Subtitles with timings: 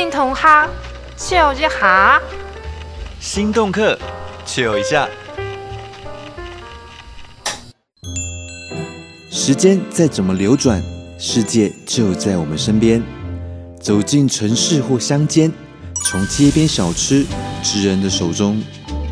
[0.00, 0.68] 新同学，
[1.14, 2.18] 笑一下。
[3.20, 3.98] 心动课，
[4.46, 5.06] 笑一下。
[9.30, 10.82] 时间再怎么流转，
[11.18, 13.02] 世界就在我们身边。
[13.78, 15.52] 走进城市或乡间，
[16.06, 17.26] 从街边小吃、
[17.62, 18.58] 职人的手中，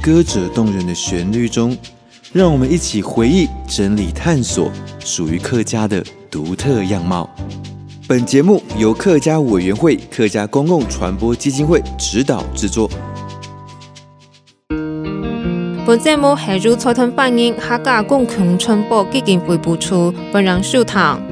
[0.03, 1.77] 歌者动人的旋律中，
[2.33, 7.29] 让我们一起回忆、整理、探索属于客家的独特样貌。
[8.09, 12.89] 本节目由客家委员会客家公共传播基金会指导制作。
[15.87, 21.28] 本节目系由草屯反映客家公共传播基金会播出，本人收听。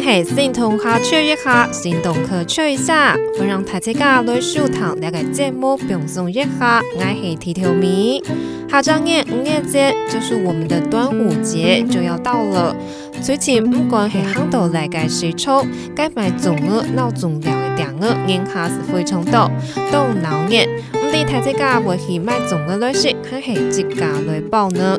[0.00, 8.22] 系新同学笑一下，新动课笑一下，本人大家来收听两个节目，放松一下，爱系提条咪。
[8.68, 12.74] 下张年五月节就是我们的端午节就要到了，
[13.20, 19.50] 最近不管系很多来个时抽，该买粽儿、闹粽料的点儿，人还是非常多，
[19.92, 20.64] 都闹热。
[20.94, 24.98] 唔知大家会去买粽儿来食，还是自家来包呢？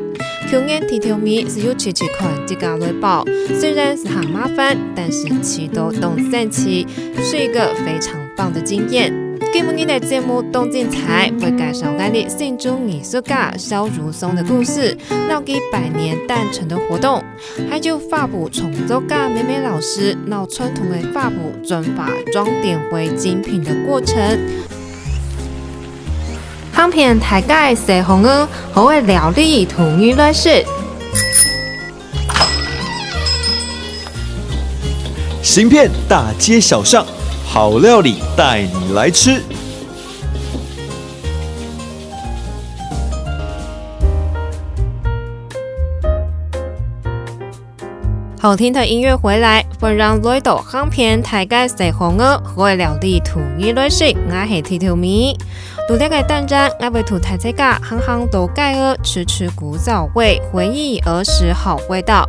[0.52, 3.24] 去年提条咪是有吃吃看自家来包，
[3.58, 6.86] 虽然是很麻烦，但是吃到都神奇，
[7.22, 9.10] 是一个非常棒的经验。
[9.50, 14.94] 今日的节目动精彩，会介绍我哋新竹艺术家肖如松的故事，
[15.26, 17.24] 闹给百年诞辰的活动，
[17.70, 21.36] 还有发布创作家美美老师闹传统的发布
[21.66, 24.38] 转发装点为精品的过程。
[26.82, 30.50] 香片大街西红柿，好会料理图语来说，
[35.44, 37.06] 行遍大街小巷。
[37.46, 39.40] 好料理带你来吃，
[48.42, 55.38] 好听的音乐回来，欢迎来到香片大街小巷儿，会料理图语来说，我系提条咪。
[55.86, 62.28] 独立个单张，我为图大家行行都盖儿，吃吃古早味，回忆儿时好味道。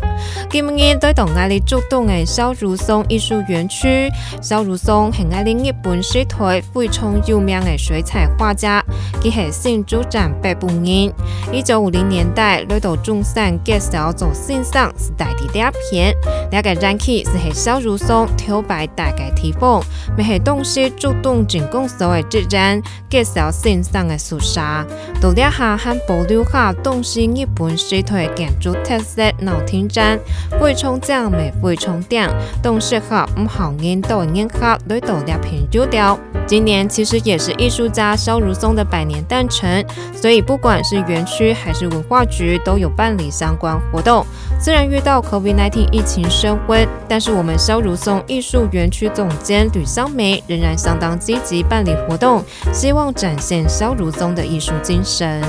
[0.51, 4.07] 今日对同爱哩主动的萧如松艺术园区，
[4.39, 8.83] 萧如松系爱哩日本时代非常有名的水彩画家，
[9.19, 11.11] 佢系新竹站北部人。
[11.53, 16.11] 一九五零年代来到中山介绍做欣赏时代的第一片，
[16.49, 19.79] 两个展期是系萧如松挑摆大概地方，
[20.17, 23.51] 咪系东西主动进攻所谓之战介绍。
[23.51, 24.83] 欣赏的苏莎，
[25.21, 30.19] 独立下和保留下东西日本时代建筑特色脑听展，
[30.59, 32.27] 非常精美，非常点，
[32.63, 36.17] 都适合唔好印度人客来独立品酒调。
[36.47, 44.25] 今年其实也是艺术家肖如松的百年诞辰，所以不管是园区区还是文化局都有办理相关活动。
[44.59, 55.41] 虽然遇到 COVID-19 疫情升温，但是我们萧如松艺术园区总监吕香梅仍然相当积极办理活动，希望展现萧如松的艺术精神。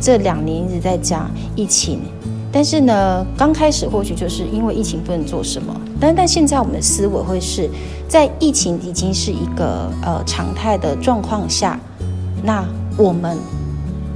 [0.00, 2.00] 这两年一直在讲疫情。
[2.52, 7.70] 但是呢，刚开始或许就是因为疫情不能做什么，但但现在我们的思维会是
[8.08, 11.78] 在疫情已经是一个呃常态的状况下，
[12.42, 12.64] 那
[12.96, 13.38] 我们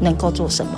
[0.01, 0.73] 能够做什么？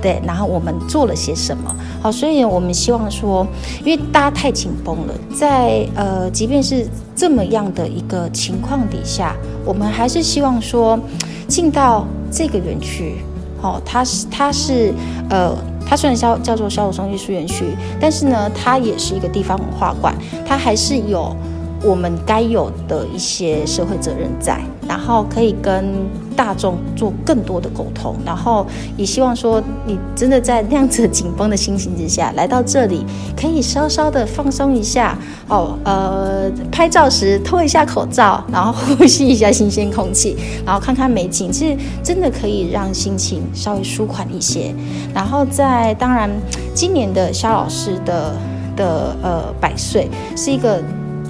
[0.00, 1.74] 对，然后我们做了些什么？
[2.00, 3.46] 好，所以我们希望说，
[3.84, 10.98] 因为大家太紧绷了，在呃，即便是这么样的一个情况底下，我们还是希望说
[11.46, 13.18] 进到这个园区，
[13.62, 14.92] 哦，它是它是
[15.30, 15.56] 呃。
[15.84, 20.14] 它虽然叫叫做萧武松艺术园区，但是呢，它也是一个地方文化馆，
[20.46, 21.36] 它还是有
[21.84, 26.06] 我们该有的一些社会责任在，然后可以跟
[26.36, 28.66] 大众做更多的沟通，然后
[28.96, 33.04] 也希望说你真的在那样子紧绷的心情之下来到这里，
[33.36, 44.74] 可以稍稍的放松一下哦，呃，拍照时脱一下口罩，然后呼吸一下新鲜空气，然后看看美景，其实真的可以让心情稍微舒缓一些。
[45.12, 46.30] 然后在当然，
[46.74, 48.34] 今年的肖老师的
[48.76, 50.82] 的呃百岁是一个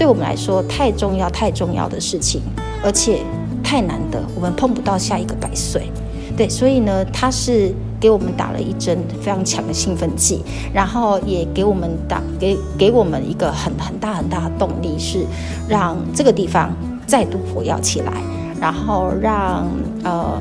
[0.02, 2.42] 对我们来说太重要太重要的事情，
[2.82, 3.20] 而且。
[3.62, 5.88] 太难得，我们碰不到下一个百岁，
[6.36, 10.42] 对，所以呢，他是给我们打了一针非常强的兴奋剂，
[10.74, 15.24] 然后也给我们打给给我们一个很很大很大的动力，是
[15.68, 16.70] 让这个地方
[17.06, 18.12] 再度活跃起来，
[18.60, 19.66] 然后让
[20.02, 20.36] 呃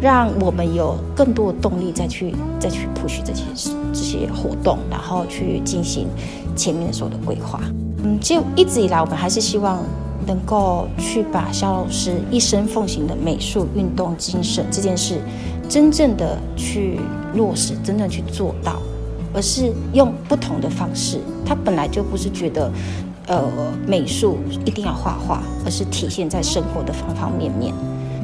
[0.00, 3.42] 让我们有更多的动力再去再去 push 这些
[3.92, 6.06] 这些活动，然后去进行
[6.54, 7.58] 前面所有的规划。
[8.06, 9.82] 嗯，就一直以来，我们还是希望。
[10.26, 15.20] 能够去把肖老师一生奉行的美术运动精神这件事，
[15.68, 16.98] 真正的去
[17.34, 18.82] 落实，真正去做到，
[19.32, 21.20] 而是用不同的方式。
[21.44, 22.72] 他本来就不是觉得，
[23.28, 23.40] 呃，
[23.86, 27.72] 美术一定要画画，而是体现在生活的方方面面。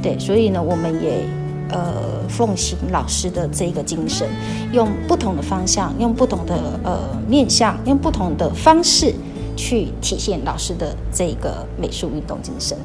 [0.02, 1.24] 对，所以呢，我们也
[1.70, 4.26] 呃奉行老师的这个精神，
[4.72, 6.98] 用不同的方向，用不同的呃
[7.28, 9.14] 面向，用不同的方式。
[9.62, 12.76] 去体现老师的这个美术运动精神。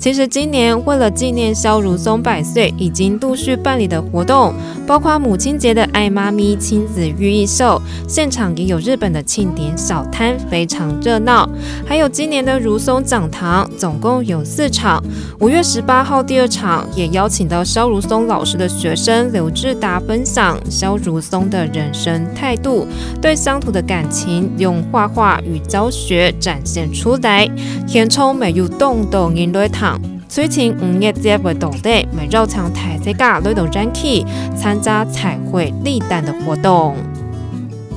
[0.00, 4.54] 其实今年为了纪念萧如松百岁，已经陆续办理的活动，
[4.86, 11.46] 包括母亲节的爱妈咪亲子寓意秀，现场也有日本的庆典小摊，非常热闹。
[11.86, 15.04] 还有今年的如松讲堂，总共有四场。
[15.38, 22.86] 五月十八号第二场，也邀请到萧如松老师的学生刘志达分享萧如松的人生态度，
[23.20, 27.46] 对乡土的感情，用画画与教学展现出来。
[27.86, 30.00] 填充没有动动音乐堂。
[30.28, 34.24] 最近五月节会到的，每绕场台这个来到展区
[34.56, 36.94] 参加彩绘立蛋的活动。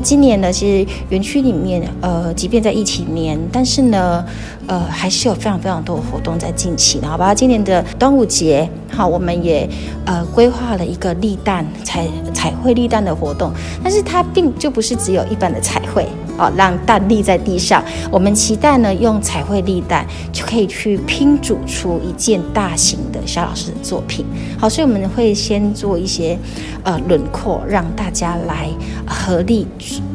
[0.01, 4.25] 今年呢，其实园区里面，呃，即便在疫情年，但是呢，
[4.67, 7.33] 呃，还是有非常非常多的活动在进行，好吧？
[7.33, 9.69] 今年的端午节，好，我们也
[10.05, 16.05] 呃规划了一个立蛋彩彩绘立蛋的活动，但是它并就不是只有一般的彩绘。
[16.43, 17.81] 好，让蛋立在地上。
[18.11, 24.25] 我们期待呢，用彩绘立蛋就可以去拼组出一件大型的肖老师的作品。
[24.59, 26.37] 好，所以我们会先做一些
[26.83, 28.67] 呃轮廓，让大家来
[29.07, 29.65] 合力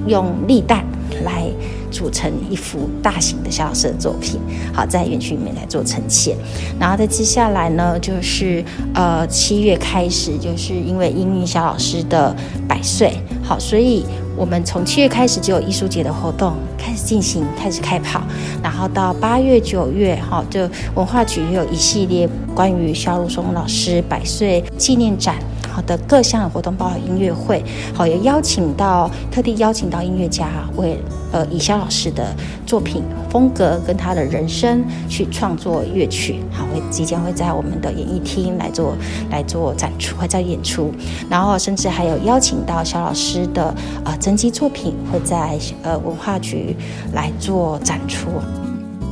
[0.07, 0.85] 用立蛋
[1.25, 1.45] 来
[1.91, 4.41] 组成一幅大型的萧老师的作品。
[4.73, 6.37] 好，在园区里面来做呈现。
[6.79, 8.65] 然后在接下来呢，就是
[8.95, 12.35] 呃七月开始，就是因为因应萧老师的
[12.69, 13.13] 百岁，
[13.43, 14.05] 好，所以。
[14.39, 18.23] 我们从七月开始就有艺术节的活动开始进行，开始开跑，
[18.63, 20.61] 然后到八月、九月，哈，就
[20.95, 25.35] 文化局也有一系列关于萧如松老师百岁纪念展。
[25.69, 30.47] 好的各项的活动，包括音乐会，好也邀请到特地邀请到音乐家
[30.77, 30.97] 为
[31.33, 32.35] 呃以萧老师的
[32.67, 38.97] 作品风格跟他的人生去创作乐曲，好会即将会在我们的演艺厅来做
[39.31, 40.93] 来做展出，会在演出，
[41.31, 46.77] 然后甚至还有邀请到肖老师的呃真迹作品会在呃文化局
[47.13, 48.29] 来做展出。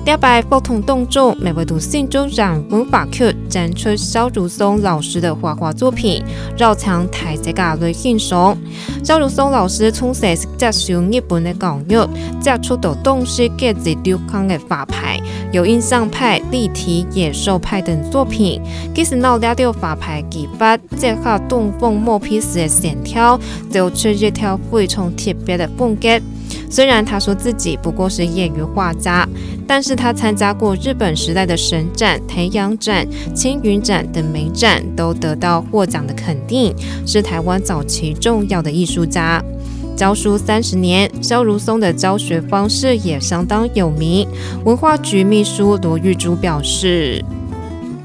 [0.06, 6.22] 第八不同动作，每位都心中染文化区展出萧如松老师的画画作品，
[6.56, 8.56] 绕场台这个来欣赏。
[9.02, 12.08] 萧如松老师从小接受日本的教育，
[12.40, 15.20] 接触到东西各自流行的画派，
[15.50, 18.62] 有印象派、立体、野兽派等作品。
[18.94, 23.36] 其实脑里的画派技法，结合东风墨笔时的线条，
[23.68, 26.08] 走出一条非常特别的风格。
[26.68, 29.28] 虽然他说自己不过是业余画家，
[29.66, 36.74] 但是他参加过日本时代的神展、太阳展、青云展等美展，都得到获奖的肯定，
[37.06, 39.42] 是台湾早期重要的艺术家。
[39.96, 44.28] 教书三十年，萧如松的教学方式也相当有名。
[44.64, 47.24] 文化局秘书罗玉珠表示：“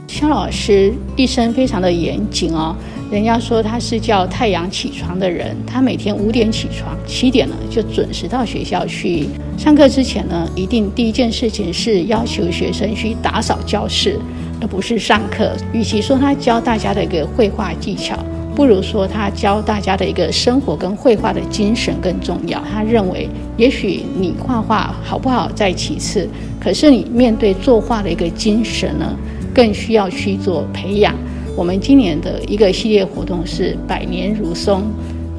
[0.08, 2.76] 萧老师一生非常的严谨哦。”
[3.12, 9.28] 人家说他是叫太阳起床的人，他每天五点起床，七点呢就准时到学校去
[9.58, 9.90] 上课。
[9.90, 14.18] 之前呢，一定第一件事情是要求学生去打扫教室，
[14.62, 15.52] 而不是上课。
[15.74, 18.18] 与其说他教大家的一个绘画技巧，
[18.56, 22.64] 不如说他教大家的一个生活跟绘画的精神更重要。
[22.74, 23.28] 他认为，
[23.58, 26.26] 也许你画画好不好在其次，
[26.62, 29.14] 可是你面对作画的一个精神呢，
[29.54, 31.14] 更需要去做培养。
[31.56, 34.84] 我们今年的一个系列活动是“百年如松，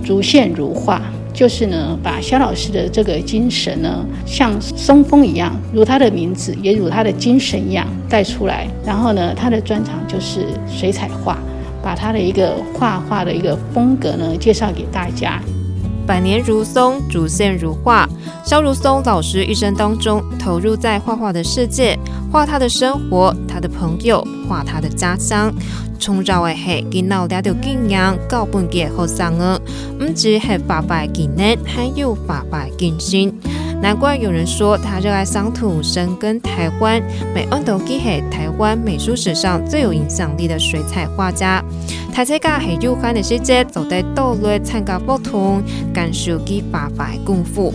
[0.04, 1.00] 竹线如画”，
[1.33, 8.69] 就是呢，把肖老师的这个精神呢，像松风一样，如他的名字，也如他的精神一样带出来。
[8.85, 11.38] 然后呢，他的专长就是水彩画，
[11.83, 15.40] 把他的一个画画的一个风格呢，介绍给大家。
[16.07, 18.09] 百年如松，逐线如画。
[18.45, 21.99] 萧如松老师一生当中投入在画画的世界，
[22.31, 25.53] 画他的生活，他的朋友，画他的家乡。
[25.99, 29.61] 从早的黑，给脑袋的经验，高本给后生儿，
[29.99, 33.33] 不只是画画技能，还有画画精神。
[33.83, 37.03] 难怪有人说他热爱乡土，深耕台湾，
[37.35, 41.61] 美恩都记系台湾美术史上最有影响力的水彩画家。
[42.15, 45.61] 他在家系悠闲的世界，就得到来参加不同，
[45.93, 47.75] 感受佢画画的功夫。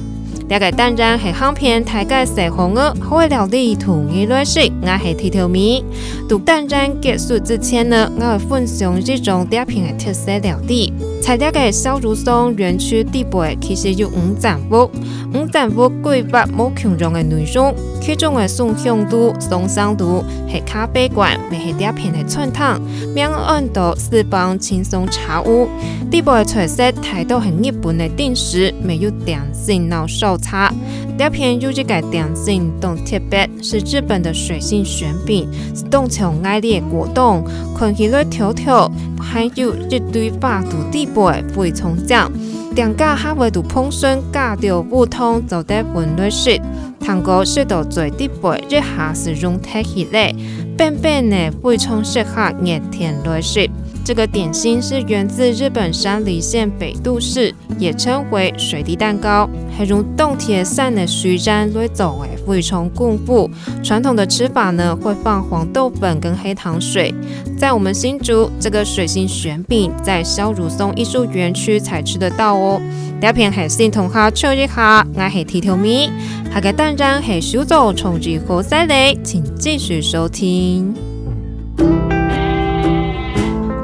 [0.50, 5.84] 了解当然系航片台界细红鹅，好会料理同一类型，我系剃头米。
[6.30, 10.94] 读当然结束之前呢，我会分享这种点评的特色料理。
[11.22, 14.90] 在这个小如松园区底部，其实有五站屋，
[15.34, 22.80] 五站屋规划冇强壮的内容，其中的松香路、松山路系咖啡馆，咪系第一片的春堂，
[23.14, 25.68] 明安道四方轻松茶屋，
[26.10, 30.74] 底部的彩色睇到系日本的电视，没有电信闹手叉，
[31.18, 37.44] 第一片有这个电信动特别，是日本的水性旋饼，是冬秋爱烈果冻，
[37.78, 38.90] 看起来条条，
[39.20, 41.08] 还有一堆发度地。
[41.08, 42.32] 会会从讲，
[42.76, 46.62] 店家还会度碰顺，加掉不通就得分类式。
[47.00, 50.32] 糖果食到最底部，一下是融合起来，
[50.78, 53.68] 边边呢会从适合热天类式。
[54.08, 63.52] 这个点心是源自日本山梨县北杜市，也称为水滴蛋糕，还用冻铁散的水浆来做诶，会从功夫。
[63.84, 67.14] 传统的吃法呢，会放黄豆粉跟黑糖水。
[67.58, 72.82] 在我们新竹，这个水性旋饼在小如松艺术园区才吃得到哦。
[73.20, 76.10] 第一片系先同下唱一下，我系铁条咪，
[76.54, 80.96] 下个单张系小组重聚好犀利，请继续收听。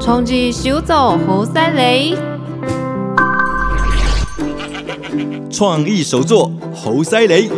[0.04, 2.14] 从吉修走好犀利，
[5.50, 7.50] 创意手作好犀利。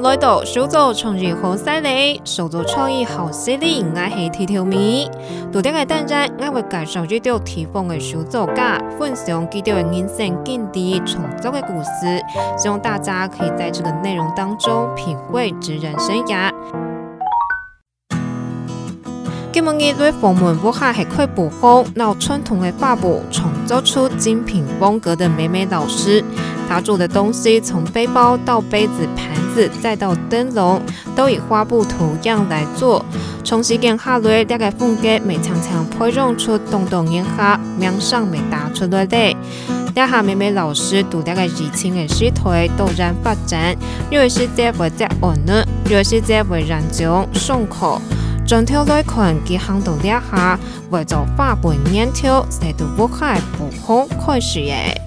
[0.00, 5.06] 来到手作创意好犀利，手作创意好犀利，我系铁条咪。
[5.52, 12.22] 多啲嘅单张，我会介绍几条地方嘅手作家，分享低调的人生经历、创作的故事，
[12.58, 16.52] 希望大家可以在这个内容当中品味职人生涯。
[19.60, 26.22] 今日嘅对凤门屋下系块布红，闹传统的画布，创造出精品风格的美美老师。
[26.68, 30.80] 他做的东西，从背包到杯子、盘子，再到灯笼，
[31.16, 33.04] 都以花布图样来做。
[33.42, 39.36] 从时间下来，大概风格每常常配用出动动眼下，面上没打出来的。
[39.92, 43.74] 大下美美老师读大概热情的诗腿，突然发展，
[44.08, 48.00] 有一些在为在玩呢，有一些在为人讲顺口。
[48.48, 54.98] 整条来看，几行到两下，为做花布粘条，谁都不害不红开始耶。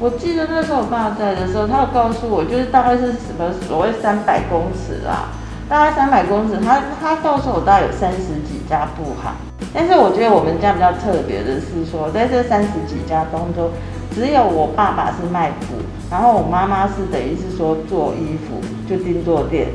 [0.00, 5.28] 我记得那时候我爸在的时候，他有告诉我，就是大概是什么所谓三百公尺啦，
[5.68, 9.32] 大概三百公尺，他他告诉我大概有三十几家布行。
[9.72, 13.70] 但是我觉得我们家比较特别的是说，在这三十几家当中，
[14.12, 15.76] 只有我爸爸是卖布，
[16.10, 18.58] 然后我妈妈是等于是说做衣服，
[18.90, 19.68] 就订做店，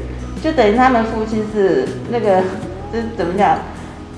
[0.44, 2.44] 就等于他们夫妻是那个，
[2.92, 3.58] 这怎么讲？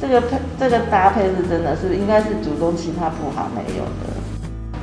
[0.01, 4.11] 这个配这个搭配是真的是应该是祖宗其他布行没有的。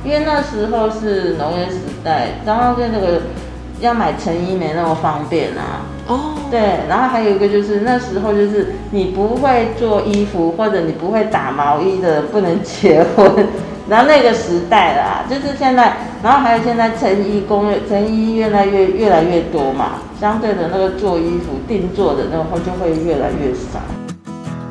[0.05, 3.21] 因为那时候是农业时代，然后跟那个
[3.81, 5.83] 要买成衣没那么方便啊。
[6.07, 6.35] 哦。
[6.49, 13.45] 对，然后还有一个就是那时候就是你不会做衣服或者你不会打毛衣的不能结婚，
[13.89, 23.98] 然后那个时代啦，就是现在，然后还有现在成衣工业成衣越来越越来越多嘛，相对的那个做衣服定做的那个就会越来越少。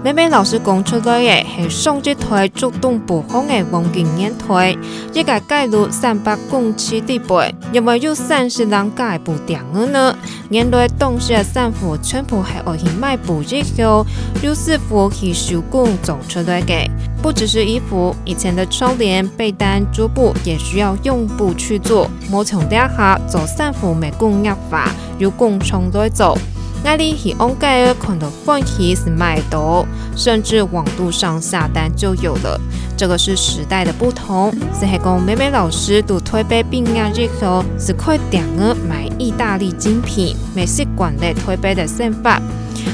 [0.05, 4.77] 美美老师讲出来嘅系双节台竹东布行嘅黄金年台，
[5.13, 10.17] 一个街路三百公尺地背，因为有三十人盖布店呢。
[10.51, 14.07] 年代当时嘅衫服全部系爱去卖布之后，
[14.41, 16.89] 由师傅去手工做出来嘅。
[17.21, 22.09] 不只是衣服，以前的窗帘、被单、桌布也需要用布去做。
[22.31, 24.89] 冇从底下做衫服没工业化，
[25.19, 26.39] 由工厂来做。
[26.85, 29.85] 那里是按盖尔看到分期是买到，
[30.17, 32.59] 甚至网路上下单就有了。
[32.97, 34.53] 这个是时代的不同。
[34.79, 42.41] 是还讲美美老师读台北毕业之后，是开店儿买意大利精品，没习惯在台北的生活。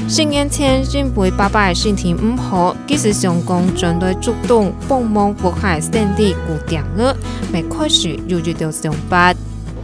[0.09, 7.15] 十年前因为爸爸的身体唔好，其实想讲转来竹东帮忙福海圣地顾店儿，
[7.51, 9.35] 没开始又去到上班。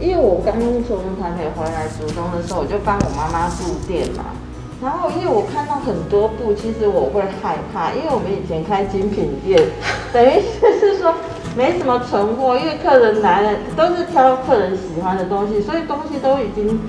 [0.02, 4.24] 因为我刚从台北回来竹东的时候，我就帮我妈妈布店嘛。
[4.82, 9.62] 然后因为我看到很多布，其实我会害怕，因为我们以前开精品店，
[10.12, 11.14] 等于就是说
[11.56, 16.80] 没什么存货，因为客人来了都是挑客人喜欢的东西，所以东西都已经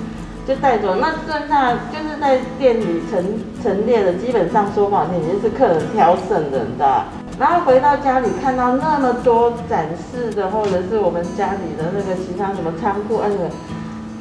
[0.48, 0.96] 就带走。
[0.96, 7.06] 那剩下就是在店里陈陈列的，基本上说不好听，已经是客人挑剩的，你知道。
[7.40, 13.50] 然后回到家里看到那么多展示的，或者是我们家里的那个其他什么仓库，那个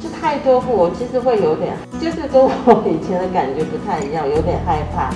[0.01, 5.11] 就太多货，我其实会有点，就是跟我以前的感觉不太一样，有点害怕。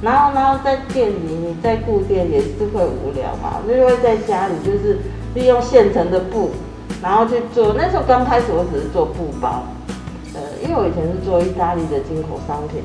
[0.00, 4.98] 然后，然后在店里，你在顾店也是会无聊嘛，就会在家里就是
[5.34, 6.50] 利用现成的布，
[7.02, 7.74] 然后去做。
[7.76, 9.62] 那时候刚开始我只是做布包，
[10.34, 12.82] 呃因为我以前是做意大利的进口商品，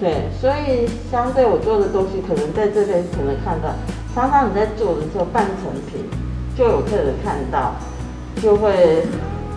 [0.00, 3.68] 对，所以相对我做的东西，可能在这边可能看到，
[4.14, 6.02] 常常你在做的时候半成品，
[6.56, 7.74] 就有客人看到，
[8.40, 9.04] 就会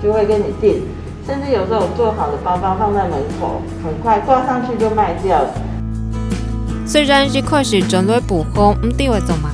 [0.04, 0.84] 就会跟你订，
[1.26, 5.50] 甚至有时候我做好的包包放在门口，很快挂上去就卖掉了。
[6.86, 9.50] 虽然一开始准备补货唔定会做嘛，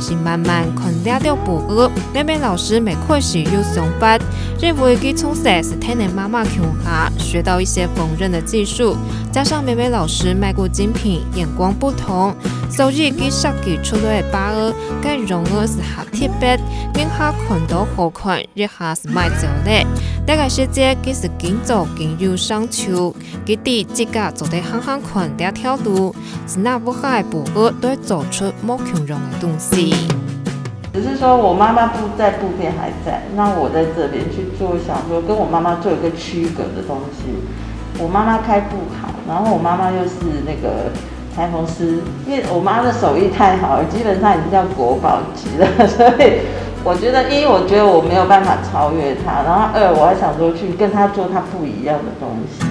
[0.00, 4.16] 但是慢慢看了到补额，美美老师每开始有想法，
[4.60, 6.50] 认为佢从小是听你妈妈教
[6.84, 8.96] 下，学到一些缝纫的技术，
[9.32, 12.32] 加上美美老师卖过精品，眼光不同，
[12.70, 16.54] 所以佢设计出来的包额，佢用的是好特别，
[16.94, 19.84] 一下看到好看，一下是卖走的。
[20.24, 23.12] 这个世界佢是紧走紧有上求，
[23.44, 26.14] 佢哋自家做得很很宽的条路，
[26.46, 29.87] 是那不海不饿都会走出莫强容的东西。
[30.92, 38.02] 只是说我妈妈布在布店还在，那我在这边去做，想说跟我妈妈做一个区隔的东西。
[38.02, 40.90] 我妈妈开布行，然后我妈妈又是那个
[41.34, 46.40] 裁缝师，因为我妈的手艺太好了，基本上已经叫国宝级了，所以。
[46.84, 52.64] 我觉得一，我觉得我没有办法超越他，然后二，我还想说去跟他做他不一样的东西。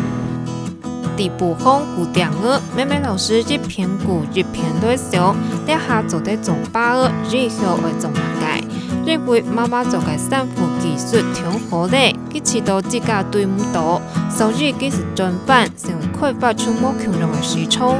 [1.17, 8.63] 第部分古典乐，美美老师一篇古一篇对小，底下做的总八二，日后会怎么改？
[9.03, 11.97] 认为妈妈做个三副技术挺好的，
[12.31, 13.99] 佢知道自家对唔到，
[14.37, 17.95] 所以佢是专办，成为开发出莫强人的市场。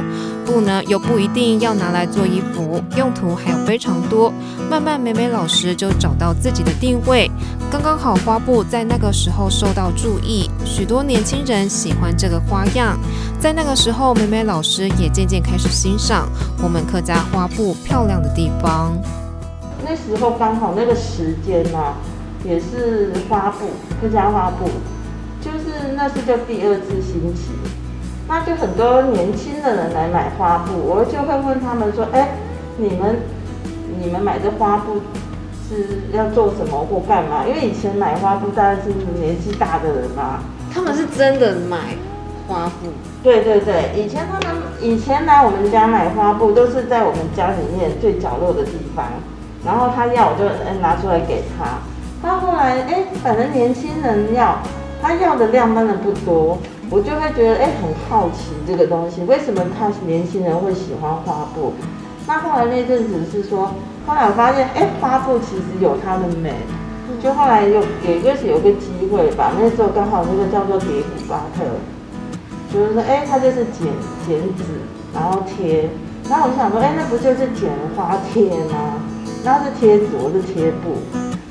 [0.46, 4.32] 布呢又不一定要拿来做衣服，用途还有非常多。
[4.70, 7.28] 慢慢，美美老师就找到自己的定位，
[7.70, 12.96] 刚刚好花布在那个时候受到注意，许多年轻人喜欢这个花样。
[13.40, 16.28] 在那个时候，美美老师也渐渐开始欣赏
[16.62, 18.96] 我们客家花布漂亮的地方。
[19.84, 21.94] 那时候刚好那个时间呢、啊，
[22.44, 23.66] 也是花布
[24.00, 24.70] 客家花布，
[25.98, 27.50] 那是叫第二次兴起。
[28.28, 32.28] 那就很多年轻的人来买花布，我就会问他们说：“哎，
[32.76, 33.16] 你们
[34.00, 35.00] 你们买这花布
[35.68, 37.42] 是要做什么或干嘛？
[37.48, 40.38] 因为以前买花布当然是年纪大的人嘛。
[40.72, 41.96] 他们是真的买
[42.46, 42.92] 花布。
[43.24, 49.04] 对对对，以前他们以前来我们家买花布都是在我们家里面最角落的地方，
[49.66, 50.44] 然后他要我就
[50.80, 51.80] 拿出来给他。
[52.22, 54.58] 到后来哎，反正年轻人要，
[55.00, 56.58] 他要的量当然不多。”
[56.90, 61.74] 我就会觉得，哎、很好奇这个东西，为什么他年轻人会喜欢花布？
[62.26, 63.74] 那后来那阵子是说，
[64.06, 66.54] 后来我发现，哎、花布其实有它的美，
[67.22, 71.62] 就后来有也就是有个机会吧，那时候刚好那个叫做叠古巴特，
[72.72, 73.92] 就是说，哎、欸，它就是剪
[74.26, 74.64] 剪纸，
[75.12, 75.90] 然后贴，
[76.30, 78.96] 然后我就想说，哎、那不就是剪花贴吗？
[79.44, 80.96] 那是贴纸，我是贴布，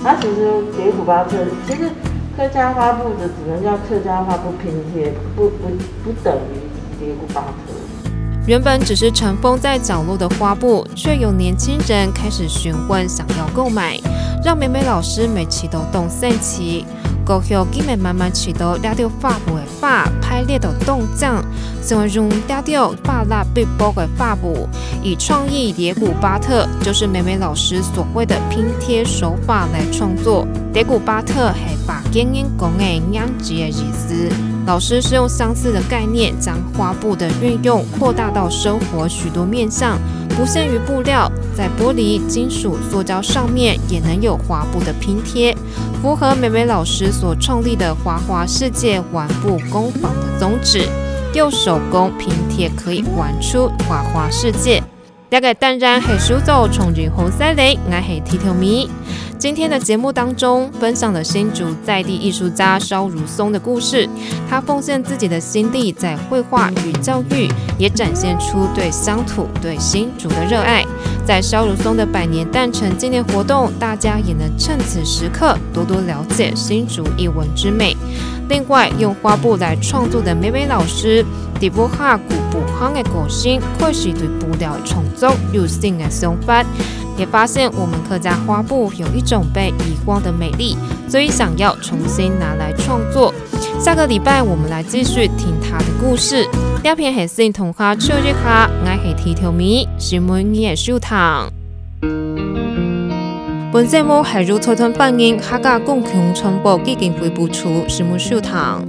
[0.03, 1.91] 那其实叠古巴特其实。
[2.37, 5.69] 客家花布的只能叫客家花布拼贴，不不
[6.03, 6.69] 不等于
[6.99, 7.73] 叠古巴特。
[8.45, 13.99] 原本只是尘封在角落的花布，却有年轻人开始询问，想要购买，
[14.45, 16.85] 让美美老师每期都动神奇。
[17.27, 21.29] 过后，他们慢慢知道抓到花布的花，排列的动静，
[21.81, 24.67] 怎么用抓到花蜡笔包的发布，
[25.03, 30.47] 以创意叠古巴特，就是美美老师所谓的拼贴手法来创作。
[30.71, 34.31] 叠古巴特系把经验讲的样子的意思。
[34.65, 39.97] 老师是用相似的概念，将花布的运用扩大到生活许多面向，
[40.37, 45.51] 不限于布料，在玻璃、金属、塑胶上面也能有花布的拼贴。
[45.99, 50.87] 符合美美老师所创立的花花世界玩布工坊的宗旨，
[51.33, 54.81] 用手工拼贴可以玩出花花世界。
[55.27, 58.87] 大概当然系数组从日后再来，我系剃头咪。
[59.39, 64.09] 今天的节目当中，分享了新竹在地艺术家萧如松的故事。
[64.49, 67.47] 他奉献自己的心力在绘画与教育，
[67.77, 70.83] 也展现出对乡土、对新竹的热爱。
[71.23, 77.95] 在萧如松的百年诞辰纪念活动，大家也能趁此时刻多多了解新竹艺文之美。
[78.49, 81.23] 另外，用花布来创作的美美老师，
[81.59, 86.65] 迪波哈古布夯的个性，确实对布料的创作有新的想法。
[87.17, 90.77] 也发现我们客家花布有一种被遗忘的美丽，
[91.09, 93.33] 所以想要重新拿来创作。
[93.79, 96.47] 下个礼拜我们来继续听他的故事。
[96.81, 101.51] 第二篇系新童话秋日下，我系剃头咪，是每年收藏。
[103.73, 108.81] 本节目系由财团反映客家共同传播基金会播出，是每收藏。